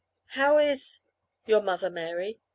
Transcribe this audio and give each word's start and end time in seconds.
"How 0.29 0.57
is 0.57 1.01
your 1.45 1.61
mother, 1.61 1.91
Mary?" 1.91 2.39